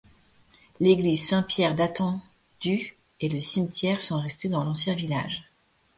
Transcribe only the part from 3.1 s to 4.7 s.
et le cimetière sont restés dans